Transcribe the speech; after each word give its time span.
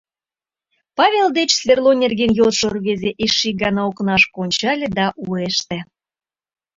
Павел 0.97 1.27
деч 1.37 1.49
сверло 1.59 1.91
нерген 2.03 2.31
йодшо 2.39 2.67
рвезе 2.75 3.11
эше 3.23 3.43
ик 3.49 3.55
гана 3.63 3.81
окнашке 3.89 4.35
ончале 4.43 4.87
да 4.97 5.05
уэште. 5.25 5.77